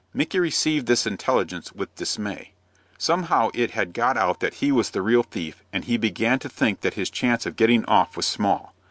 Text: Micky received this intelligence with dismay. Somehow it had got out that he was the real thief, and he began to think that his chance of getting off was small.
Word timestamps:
Micky 0.15 0.39
received 0.39 0.87
this 0.87 1.05
intelligence 1.05 1.73
with 1.73 1.93
dismay. 1.93 2.53
Somehow 2.97 3.51
it 3.53 3.69
had 3.69 3.93
got 3.93 4.17
out 4.17 4.39
that 4.39 4.55
he 4.55 4.71
was 4.71 4.89
the 4.89 5.01
real 5.03 5.21
thief, 5.21 5.63
and 5.71 5.85
he 5.85 5.95
began 5.95 6.39
to 6.39 6.49
think 6.49 6.81
that 6.81 6.95
his 6.95 7.11
chance 7.11 7.45
of 7.45 7.55
getting 7.55 7.85
off 7.85 8.17
was 8.17 8.25
small. 8.25 8.73